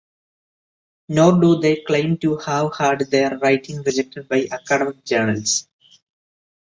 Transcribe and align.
Nor 1.09 1.39
do 1.39 1.59
they 1.59 1.83
claim 1.83 2.17
to 2.17 2.35
have 2.37 2.75
had 2.75 3.01
their 3.11 3.37
writings 3.37 3.85
rejected 3.85 4.27
by 4.27 4.47
academic 4.51 5.05
journals. 5.05 5.67